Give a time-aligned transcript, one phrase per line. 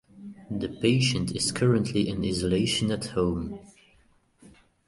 [0.49, 3.59] The patient is currently in isolation at home.